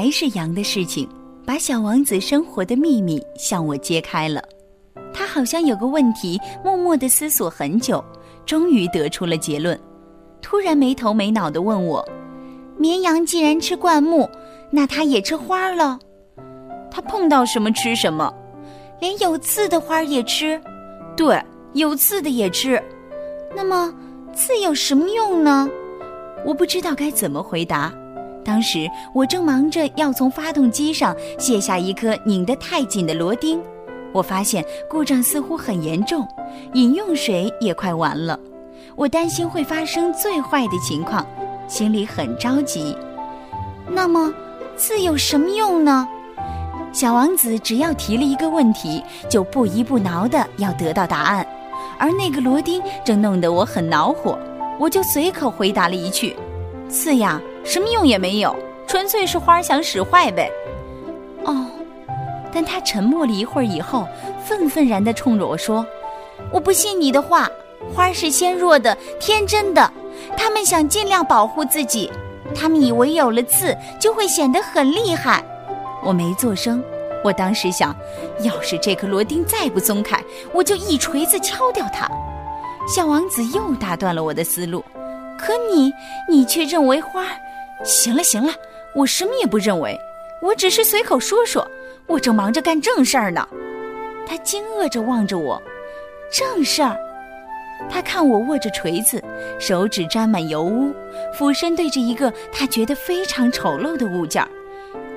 [0.00, 1.06] 还是羊的事情，
[1.44, 4.42] 把小王子生活的秘密向我揭开了。
[5.12, 8.02] 他好像有个问题，默默地思索很久，
[8.46, 9.78] 终于得出了结论。
[10.40, 12.02] 突然没头没脑地问我
[12.80, 14.26] ：“绵羊既然吃灌木，
[14.70, 15.98] 那它也吃花儿了？
[16.90, 18.32] 它碰到什么吃什么？
[19.02, 20.58] 连有刺的花也吃？
[21.14, 21.38] 对，
[21.74, 22.82] 有刺的也吃。
[23.54, 23.94] 那么
[24.32, 25.68] 刺有什么用呢？”
[26.46, 27.92] 我不知道该怎么回答。
[28.50, 33.62] 当时我正忙着要从发动机上卸下一颗拧得太紧的螺钉。
[34.12, 36.26] 我发现故障似乎很严重，
[36.72, 38.36] 饮用水也快完了。
[38.96, 41.24] 我担心会发生最坏的情况，
[41.68, 42.96] 心里很着急。
[43.88, 44.34] 那么，
[44.76, 46.08] 刺有什么用呢？
[46.92, 51.46] 小王子只要提了一个问题，就不依不挠的要得到答案，
[52.00, 54.36] 而那个螺钉正弄得我很恼火，
[54.76, 56.34] 我就随口回答了一句
[56.90, 58.54] ：“刺呀，什么用也没有，
[58.86, 60.50] 纯粹是花想使坏呗。”
[61.44, 61.66] 哦。
[62.52, 64.08] 但他沉默了一会儿以后，
[64.44, 65.86] 愤愤然地冲着我说
[66.52, 67.48] ：“我不信你的话，
[67.94, 69.88] 花是纤弱的、天真的，
[70.36, 72.10] 他们想尽量保护自己，
[72.52, 75.44] 他们以为有了刺就会显得很厉害。”
[76.02, 76.82] 我没做声，
[77.22, 77.94] 我当时想，
[78.42, 80.20] 要是这颗螺钉再不松开，
[80.52, 82.10] 我就一锤子敲掉它。
[82.88, 84.84] 小王子又打断了我的思路
[85.38, 85.92] ：“可你，
[86.28, 87.26] 你却认为花……
[87.84, 88.52] 行了行了，
[88.94, 89.98] 我什么也不认为，
[90.42, 91.66] 我只是随口说说。”
[92.06, 93.46] 我正忙着干正事儿呢，
[94.26, 95.62] 他惊愕着望着我，
[96.32, 96.96] 正事儿。
[97.88, 99.22] 他看我握着锤子，
[99.60, 100.92] 手指沾满油污，
[101.32, 104.48] 俯身对着一个他觉得非常丑陋的物件儿。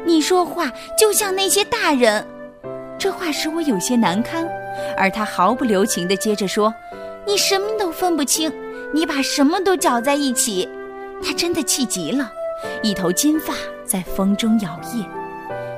[0.06, 2.24] 你说话就像那些大人，
[3.00, 4.48] 这话使我有些难堪。
[4.96, 6.72] 而他毫不留情地接着说
[7.26, 8.54] ：“你什么都分不清，
[8.94, 10.70] 你把什么都搅在一起。”
[11.26, 12.32] 他真的气极了，
[12.82, 13.54] 一头金发
[13.86, 15.06] 在风中摇曳。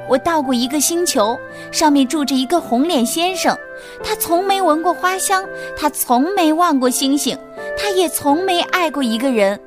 [0.08, 1.36] 我到过一个星球，
[1.72, 3.58] 上面住着一个红脸先生，
[4.04, 5.44] 他从没闻过花香，
[5.76, 7.36] 他从没望过星星，
[7.76, 9.60] 他也从没爱过一个人，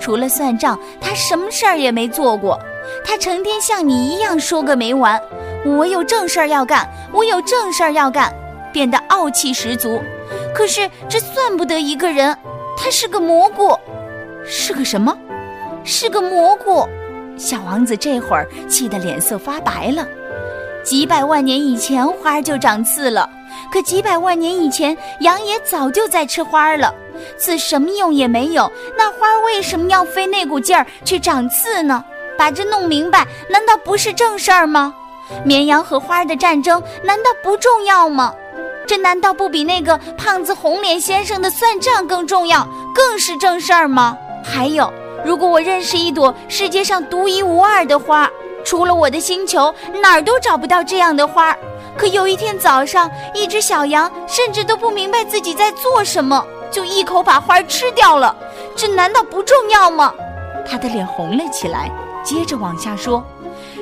[0.00, 2.58] 除了算账，他什么事儿也没做过。
[3.04, 5.20] 他成天像你一样说个没完，
[5.66, 8.32] 我有正事儿要干，我有正事儿要干，
[8.72, 10.00] 变得傲气十足。
[10.54, 12.34] 可是这算不得一个人，
[12.78, 13.78] 他是个蘑菇，
[14.46, 15.16] 是个什么？
[15.84, 16.88] 是个蘑菇。
[17.36, 20.06] 小王子这会儿气得脸色发白了。
[20.84, 23.28] 几百万年以前，花儿就长刺了。
[23.72, 26.92] 可几百万年以前，羊也早就在吃花儿了。
[27.38, 32.04] 刺什么用也没有，那花儿为什么要费那股劲儿去长刺呢？
[32.36, 34.92] 把这弄明白，难道不是正事儿吗？
[35.44, 38.34] 绵羊和花儿的战争难道不重要吗？
[38.86, 44.16] 这难道不比那个胖子红脸先生的算账更重要，更是正事儿吗？
[44.42, 44.92] 还有。
[45.24, 48.28] 如果我认识一朵世界上独一无二的花，
[48.64, 49.72] 除了我的星球，
[50.02, 51.56] 哪儿都找不到这样的花。
[51.96, 58.34] 可有一天早上，一只小羊甚至都不明白自己在做什么，就一口把花吃掉了。
[58.74, 60.12] 这难道不重要吗？
[60.68, 61.90] 他的脸红了起来，
[62.24, 63.22] 接着往下说：“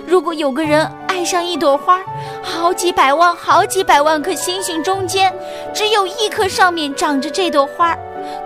[0.06, 2.00] 如果有个人爱上一朵花，
[2.42, 5.32] 好几百万、好几百万颗星星中间，
[5.72, 7.96] 只有一颗上面长着这朵花。”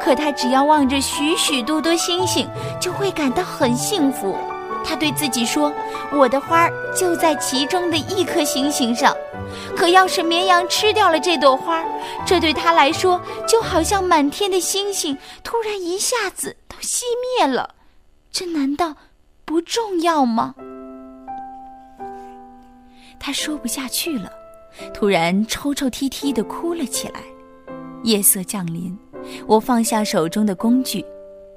[0.01, 2.49] 可他只要望着许许多多星星，
[2.81, 4.37] 就会感到很幸福。
[4.85, 5.73] 他对自己说
[6.13, 9.17] ：“我的花就在其中的一颗星星上。”
[9.77, 11.83] 可要是绵羊吃掉了这朵花，
[12.27, 17.03] 这对他来说就好像满天的星星突然一下子都熄
[17.39, 17.75] 灭了。
[18.31, 18.95] 这难道
[19.45, 20.55] 不重要吗？
[23.19, 24.31] 他说不下去了，
[24.93, 27.21] 突然抽抽啼啼地哭了起来。
[28.03, 28.97] 夜色降临。
[29.47, 31.05] 我放下手中的工具，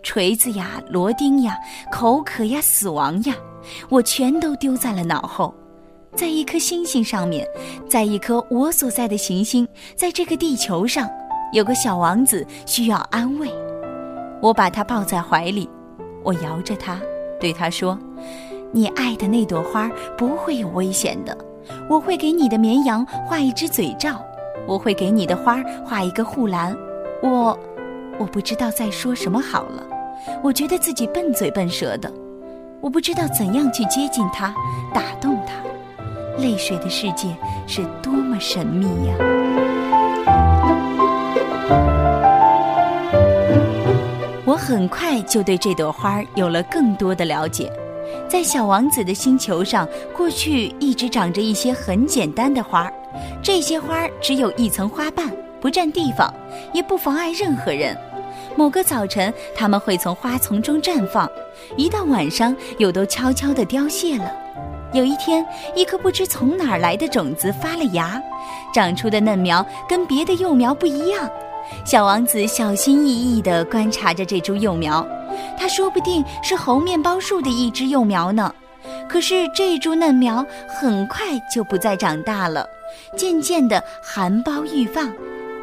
[0.03, 1.57] 锤子呀、螺钉呀、
[1.91, 3.35] 口渴呀、死亡呀，
[3.89, 5.53] 我全都丢在了脑后。
[6.16, 7.47] 在一颗星星上面，
[7.88, 11.07] 在一颗我所在的行星，在这个地球上，
[11.53, 13.51] 有个小王子需要安慰。
[14.41, 15.70] 我把他抱在怀里，
[16.23, 16.99] 我摇着他，
[17.40, 17.99] 对他说
[18.72, 21.37] ：“你爱的那朵花不会有危险的。
[21.90, 24.23] 我会给你的绵羊画一只嘴罩，
[24.66, 26.75] 我会给你的花画一个护栏。”
[27.22, 27.58] 我，
[28.19, 29.84] 我不知道再说什么好了。
[30.43, 32.11] 我觉得自己笨嘴笨舌的，
[32.81, 34.53] 我不知道怎样去接近他，
[34.93, 35.53] 打动他。
[36.41, 37.35] 泪水的世界
[37.66, 39.16] 是多么神秘呀！
[44.46, 47.72] 我很快就对这朵花有了更多的了解。
[48.29, 52.93] 在小王子的星球上，过去一直长着一些很简单的花儿，
[53.41, 55.31] 这些花儿只有一层花瓣。
[55.62, 56.34] 不占地方，
[56.74, 57.98] 也不妨碍任何人。
[58.56, 61.28] 某个早晨，它们会从花丛中绽放；
[61.76, 64.32] 一到晚上，又都悄悄地凋谢了。
[64.94, 65.46] 有一天，
[65.76, 68.22] 一颗不知从哪儿来的种子发了芽，
[68.74, 71.30] 长出的嫩苗跟别的幼苗不一样。
[71.86, 75.06] 小王子小心翼翼地观察着这株幼苗，
[75.58, 78.54] 它说不定是猴面包树的一只幼苗呢。
[79.09, 82.66] 可是这株嫩苗很快就不再长大了，
[83.18, 85.12] 渐渐地含苞欲放。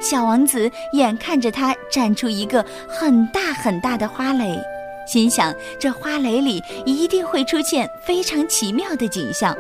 [0.01, 4.61] 小王子眼看着它绽出一个很大很大的花蕾。
[5.07, 9.55] 心想，这花蕾里一定会出现非常奇妙的景象。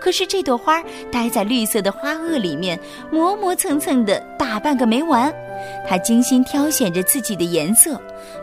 [0.00, 0.82] 可是这朵花
[1.12, 2.78] 待在绿色的花萼里面，
[3.10, 5.32] 磨磨蹭蹭的打扮个没完。
[5.86, 8.00] 他精心挑选着自己的颜色，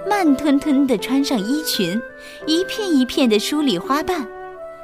[0.08, 2.00] 慢吞吞地穿上衣裙，
[2.46, 4.26] 一片一片地梳理花瓣。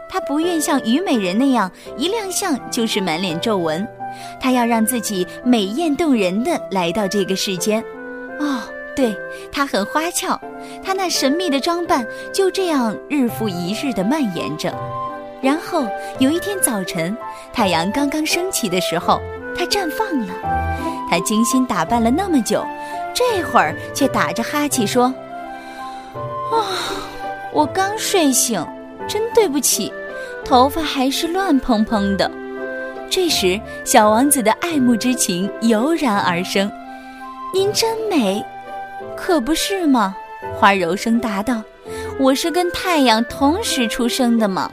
[0.09, 3.87] 他不愿像虞美人那样一亮相就是满脸皱纹，
[4.39, 7.83] 它要让自己美艳动人的来到这个世间。
[8.39, 8.61] 哦。
[8.95, 9.17] 对
[9.51, 10.39] 他很花俏，
[10.83, 14.71] 他那神秘的装扮就这样日复一日地蔓延着。
[15.41, 15.87] 然后
[16.19, 17.17] 有一天早晨，
[17.51, 19.19] 太阳刚刚升起的时候，
[19.57, 20.27] 它绽放了。
[21.09, 22.63] 他精心打扮了那么久，
[23.15, 25.05] 这会儿却打着哈欠说
[26.53, 26.61] ：“啊，
[27.51, 28.63] 我刚睡醒，
[29.07, 29.91] 真对不起，
[30.45, 32.29] 头发还是乱蓬蓬的。”
[33.15, 36.71] 这时，小王子的爱慕之情油然而生
[37.53, 38.43] ：“您真美。”
[39.15, 40.15] 可不是吗？
[40.55, 41.61] 花柔声答道
[42.17, 44.67] ：“我是跟太阳同时出生的嘛。”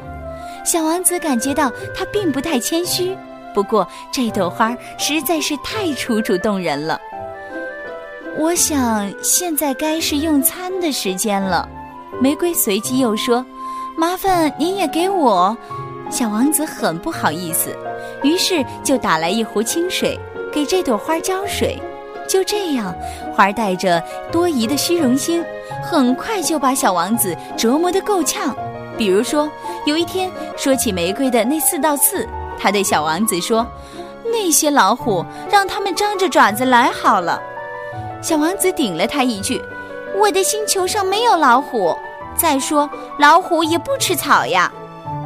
[0.64, 3.14] 小王子感觉到他并不太谦虚，
[3.52, 6.98] 不过这朵花实在是太楚楚动人了。
[8.38, 11.68] 我想现在该是用餐的时间了。
[12.22, 13.44] 玫瑰随即又说
[14.00, 15.54] ：“麻烦您也给我。”
[16.10, 17.76] 小王子很不好意思，
[18.22, 20.18] 于是就打来一壶清水，
[20.52, 21.80] 给这朵花浇水。
[22.28, 22.94] 就这样，
[23.34, 24.00] 花带着
[24.30, 25.44] 多疑的虚荣心，
[25.82, 28.54] 很快就把小王子折磨得够呛。
[28.96, 29.50] 比如说，
[29.84, 33.66] 有一天说起玫瑰的那四道刺，他对小王子说
[34.22, 37.40] ：“那些老虎，让他们张着爪子来好了。”
[38.22, 39.60] 小王子顶了他一句
[40.14, 41.96] ：“我的星球上没有老虎。
[42.36, 42.88] 再说，
[43.18, 44.70] 老虎也不吃草呀。”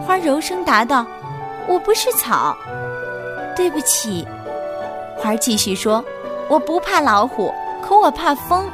[0.06, 1.04] 花柔声答道
[1.68, 2.56] ：“我不是草。”
[3.56, 4.26] 对不起，
[5.16, 6.04] 花儿继续说。
[6.46, 7.50] 我不怕老虎，
[7.82, 8.70] 可我怕风。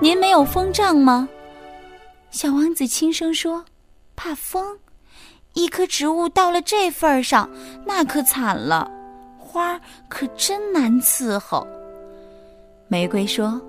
[0.00, 1.28] 您没有风杖吗？
[2.30, 3.62] 小王子轻声说
[4.16, 4.78] ：“怕风。
[5.52, 7.48] 一棵植物到了这份儿上，
[7.84, 8.90] 那可惨了。
[9.38, 11.66] 花儿可真难伺候。”
[12.88, 13.60] 玫瑰说：“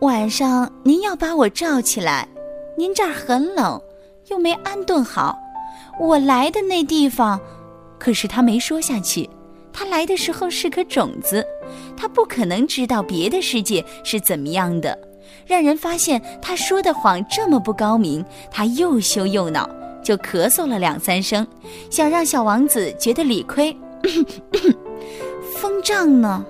[0.00, 2.26] 晚上您要把我罩起来。
[2.76, 3.80] 您这儿很冷，
[4.26, 5.38] 又没安顿好。
[6.00, 7.40] 我来的那地方……
[8.00, 9.30] 可是他没说下去。”
[9.74, 11.44] 他来的时候是颗种子，
[11.96, 14.96] 他不可能知道别的世界是怎么样的。
[15.46, 19.68] 让人发现他说的谎这么不高明，他又羞又恼，
[20.02, 21.46] 就咳嗽了两三声，
[21.90, 23.76] 想让小王子觉得理亏。
[25.56, 26.44] 风杖呢？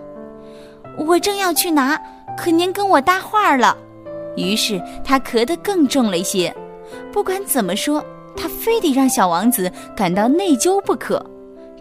[0.99, 1.99] 我正要去拿，
[2.37, 3.76] 可您跟我搭话了。
[4.37, 6.55] 于是他咳得更重了些。
[7.11, 8.05] 不管怎么说，
[8.37, 11.25] 他非得让小王子感到内疚不可。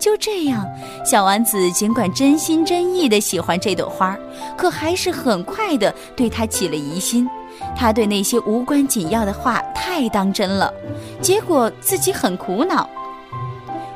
[0.04, 0.68] 就这样，
[1.06, 4.18] 小王子尽管真心真意地喜欢这朵花，
[4.58, 7.26] 可还是很快地对它起了疑心。
[7.74, 10.70] 他对那些无关紧要的话太当真了，
[11.22, 12.90] 结果自己很苦恼。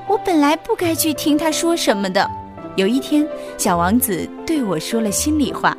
[0.08, 2.26] 我本来不该去听他说什么的。
[2.78, 5.76] 有一天，小王子对我说了心里话：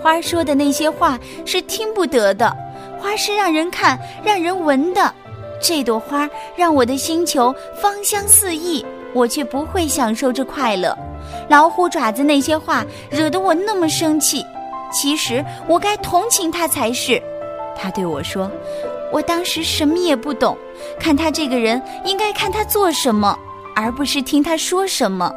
[0.00, 2.56] 花说的那些话是听不得的，
[3.00, 5.12] 花是让人看、让人闻的。
[5.60, 7.52] 这朵花让我的星球
[7.82, 8.86] 芳香四溢。
[9.14, 10.96] 我却不会享受这快乐。
[11.48, 14.44] 老虎爪子那些话惹得我那么生气。
[14.92, 17.22] 其实我该同情他才是。
[17.76, 18.50] 他对我说
[19.12, 20.56] ：“我当时什么也不懂，
[20.98, 23.38] 看他这个人应该看他做什么，
[23.76, 25.32] 而不是听他说什么。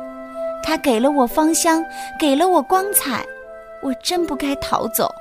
[0.64, 1.84] 他给了我芳香，
[2.20, 3.24] 给了我光彩，
[3.82, 5.14] 我真不该逃走。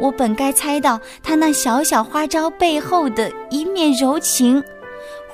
[0.00, 4.62] 我本该猜到他那小小花招背后的一面柔情。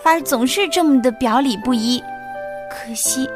[0.02, 2.02] 花总是这么的表里不一。”
[2.73, 3.29] 可惜，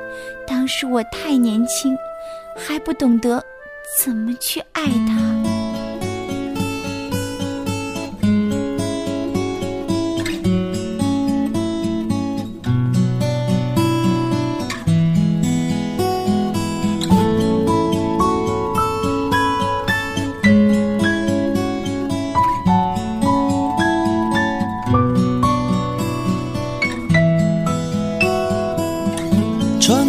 [0.47, 1.97] 当时我太年轻，
[2.57, 3.45] 还不懂得
[4.03, 5.26] 怎么去爱他。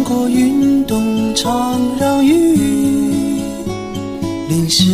[0.08, 2.32] 过运动场，让雨
[4.48, 4.90] 淋湿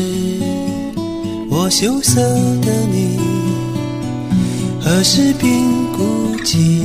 [1.48, 3.16] 我羞涩的你，
[4.80, 5.52] 何时变
[5.96, 6.02] 孤
[6.44, 6.82] 寂？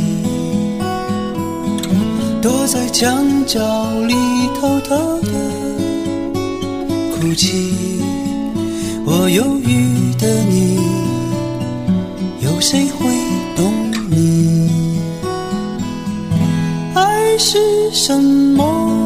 [2.40, 3.60] 躲在墙角
[4.02, 4.14] 里
[4.62, 5.32] 偷偷的
[7.16, 7.74] 哭泣。
[9.06, 10.78] 我忧郁的你，
[12.46, 13.10] 有谁会
[13.56, 13.74] 懂
[14.12, 14.89] 你？
[17.40, 17.58] 是
[17.94, 18.99] 什么？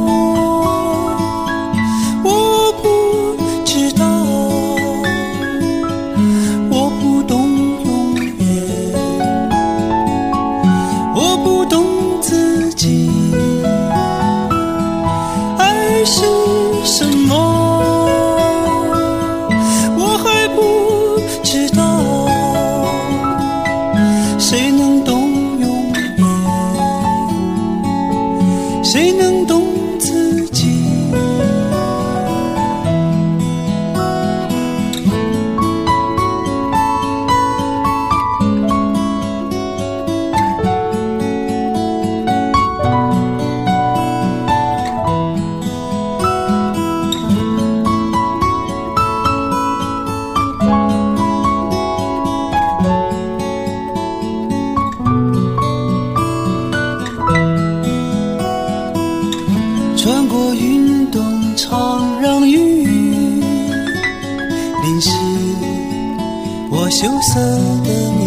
[66.94, 68.22] 羞涩的你，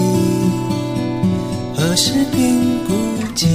[1.77, 2.53] 何时变
[2.85, 2.93] 孤
[3.37, 3.47] 寂？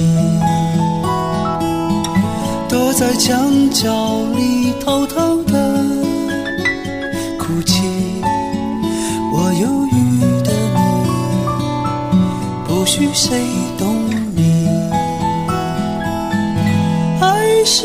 [2.66, 3.92] 躲在墙角
[4.34, 5.52] 里偷偷的
[7.38, 7.82] 哭泣，
[9.34, 9.94] 我忧郁
[10.42, 10.80] 的你，
[12.66, 13.38] 不许谁
[13.78, 13.94] 懂
[14.34, 14.66] 你。
[17.20, 17.84] 爱是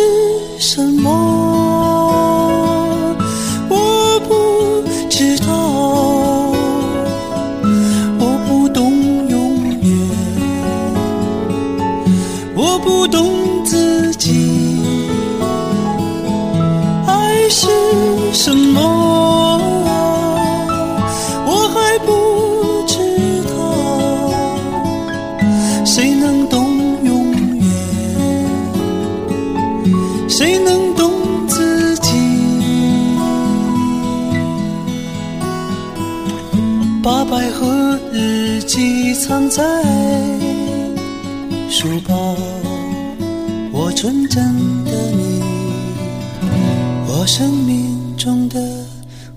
[0.60, 1.87] 什么？
[39.28, 39.62] 藏在
[41.70, 42.34] 书包，
[43.74, 44.42] 我纯真
[44.86, 45.44] 的你，
[47.10, 48.58] 我生命中的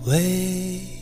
[0.06, 0.99] 唯一。